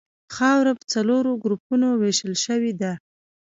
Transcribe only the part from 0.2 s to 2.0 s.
خاوره په څلورو ګروپونو